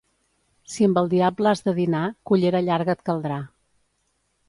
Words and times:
Si 0.75 0.87
amb 0.87 1.01
el 1.01 1.11
diable 1.11 1.53
has 1.53 1.63
de 1.67 1.75
dinar, 1.81 2.03
cullera 2.31 2.65
llarga 2.71 2.99
et 2.99 3.09
caldrà. 3.11 3.43